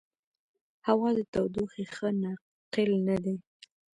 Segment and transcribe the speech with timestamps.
[0.87, 3.35] هوا د تودوخې ښه ناقل نه دی.